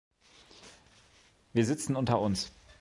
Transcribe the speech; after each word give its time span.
Wir 1.53 1.63
sitzen 1.63 1.95
unter 1.95 2.19
uns. 2.21 2.51